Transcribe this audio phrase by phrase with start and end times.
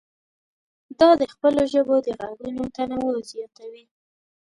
[0.99, 3.85] دا د خپلو ژبو د غږونو تنوع زیاتوي.